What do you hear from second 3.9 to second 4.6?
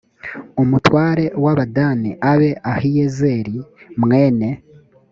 mwene